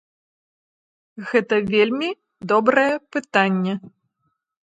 [1.31, 2.09] Гэта вельмі
[2.51, 3.73] добрае пытанне.